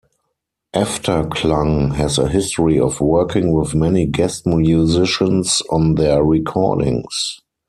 Efterklang 0.73 1.93
has 1.93 2.17
a 2.17 2.27
history 2.27 2.79
of 2.79 3.01
working 3.01 3.53
with 3.53 3.75
many 3.75 4.07
guest 4.07 4.47
musicians 4.47 5.61
on 5.69 5.93
their 5.93 6.23
recordings. 6.23 7.39